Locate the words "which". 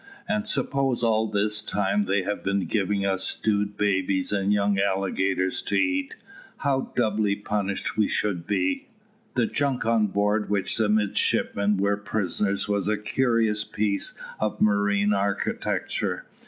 10.49-10.77